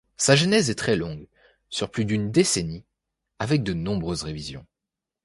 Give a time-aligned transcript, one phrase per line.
[0.17, 1.27] Sa genèse est très longue,
[1.69, 2.85] sur plus d'une décennie,
[3.37, 4.65] avec de nombreuses révisions.